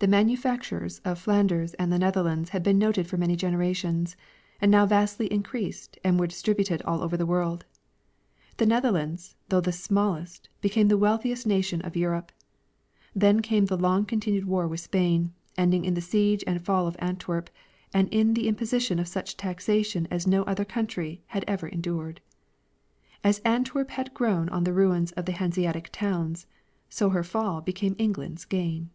[0.00, 4.16] The manufact ures of Flanders and the Netherlands had been noted for many generations,
[4.60, 7.64] and now vastly increased and were distributed all over the world.
[8.56, 12.32] The Netherlands, though the smallest, be came the wealthiest nation of Europe.
[13.14, 16.96] Then came the long continued war with Spain, ending in the siege and fall of
[16.98, 17.46] Ant werp
[17.94, 22.20] and in the imposition of such taxation as no other country had ever endured.
[23.22, 26.48] As Antwerp had grown on the ruins of the Hanseatic towns,
[26.88, 28.90] so her fall became England's gain.